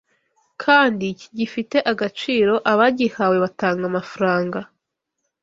[0.63, 4.59] kandi kigifite agaciro abagihawe batanga amafranga